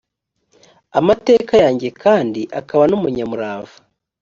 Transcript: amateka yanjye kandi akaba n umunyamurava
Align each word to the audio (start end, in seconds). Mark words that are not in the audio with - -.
amateka 0.99 1.53
yanjye 1.63 1.87
kandi 2.03 2.41
akaba 2.59 2.83
n 2.87 2.93
umunyamurava 2.97 3.75